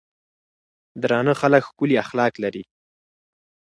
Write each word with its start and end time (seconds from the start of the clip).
درانۀ 1.01 1.33
خلک 1.41 1.61
ښکلي 1.69 1.95
اخلاق 2.03 2.33
لري. 2.43 2.63